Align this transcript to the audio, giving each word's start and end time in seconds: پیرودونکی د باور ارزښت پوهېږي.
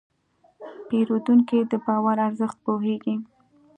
پیرودونکی 0.87 1.59
د 1.71 1.73
باور 1.85 2.17
ارزښت 2.27 2.57
پوهېږي. 2.65 3.15